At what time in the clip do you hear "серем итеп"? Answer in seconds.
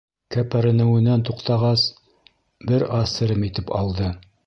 3.15-3.75